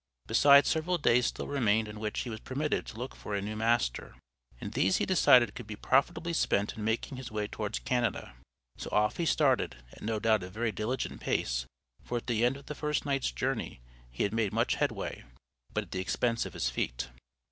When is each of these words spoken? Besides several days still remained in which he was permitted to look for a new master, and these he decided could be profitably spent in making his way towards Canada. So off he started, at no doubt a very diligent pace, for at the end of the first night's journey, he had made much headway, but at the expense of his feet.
Besides 0.25 0.67
several 0.67 0.97
days 0.97 1.27
still 1.27 1.45
remained 1.47 1.87
in 1.87 1.99
which 1.99 2.21
he 2.21 2.31
was 2.31 2.39
permitted 2.39 2.87
to 2.87 2.97
look 2.97 3.15
for 3.15 3.35
a 3.35 3.39
new 3.43 3.55
master, 3.55 4.15
and 4.59 4.71
these 4.73 4.97
he 4.97 5.05
decided 5.05 5.53
could 5.53 5.67
be 5.67 5.75
profitably 5.75 6.33
spent 6.33 6.73
in 6.75 6.83
making 6.83 7.17
his 7.17 7.29
way 7.31 7.45
towards 7.47 7.77
Canada. 7.77 8.33
So 8.77 8.89
off 8.91 9.17
he 9.17 9.27
started, 9.27 9.75
at 9.91 10.01
no 10.01 10.17
doubt 10.17 10.41
a 10.41 10.49
very 10.49 10.71
diligent 10.71 11.21
pace, 11.21 11.67
for 12.03 12.17
at 12.17 12.25
the 12.25 12.43
end 12.43 12.57
of 12.57 12.65
the 12.65 12.73
first 12.73 13.05
night's 13.05 13.31
journey, 13.31 13.79
he 14.09 14.23
had 14.23 14.33
made 14.33 14.51
much 14.53 14.73
headway, 14.73 15.23
but 15.71 15.83
at 15.83 15.91
the 15.91 16.01
expense 16.01 16.47
of 16.47 16.53
his 16.53 16.67
feet. 16.67 17.09